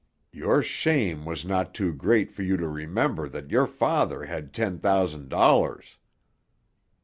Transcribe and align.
Your 0.31 0.63
shame 0.63 1.25
was 1.25 1.45
not 1.45 1.75
too 1.75 1.93
great 1.93 2.31
for 2.31 2.41
you 2.41 2.57
to 2.57 2.67
remember 2.67 3.29
that 3.29 3.51
your 3.51 3.67
father 3.67 4.23
had 4.25 4.51
ten 4.51 4.79
thousand 4.79 5.29
dollars!" 5.29 5.99